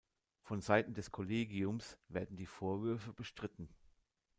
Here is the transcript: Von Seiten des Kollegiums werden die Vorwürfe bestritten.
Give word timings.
Von 0.41 0.61
Seiten 0.61 0.95
des 0.95 1.11
Kollegiums 1.11 1.95
werden 2.07 2.35
die 2.35 2.47
Vorwürfe 2.47 3.13
bestritten. 3.13 3.69